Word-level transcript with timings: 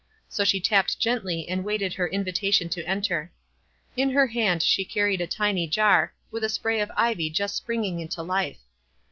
So 0.27 0.43
she 0.43 0.59
tapped 0.59 0.97
gently, 0.99 1.47
and 1.47 1.63
waited 1.63 1.93
her 1.93 2.07
invitation 2.07 2.69
to 2.69 2.83
enter. 2.87 3.31
In 3.95 4.09
her 4.09 4.25
hand 4.25 4.63
she 4.63 4.83
carried 4.83 5.21
a 5.21 5.27
tiny 5.27 5.67
jar, 5.67 6.11
with 6.31 6.43
a 6.43 6.49
spray 6.49 6.79
of 6.79 6.89
ivy 6.97 7.29
just 7.29 7.55
springing 7.55 7.99
into 7.99 8.23
life. 8.23 8.61